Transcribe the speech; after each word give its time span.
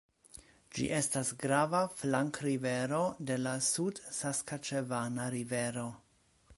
Ĝi 0.77 0.85
estas 0.99 1.29
grava 1.43 1.81
flankrivero 1.99 3.03
de 3.31 3.39
la 3.45 3.55
Sud-Saskaĉevana 3.69 5.33
rivero. 5.37 5.91